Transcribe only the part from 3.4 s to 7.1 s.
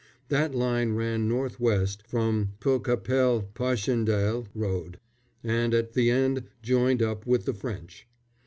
Paschendaile Road, and at the end joined